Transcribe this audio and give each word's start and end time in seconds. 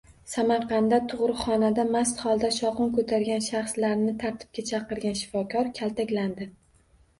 Samarqandda 0.35 0.97
tug‘uruqxonada 1.11 1.85
mast 1.97 2.23
holda 2.29 2.51
shovqin 2.57 2.89
ko‘targan 2.97 3.47
shaxslarni 3.49 4.17
tartibga 4.25 4.67
chaqirgan 4.73 5.23
shifokor 5.23 5.73
kaltaklandi 5.81 6.53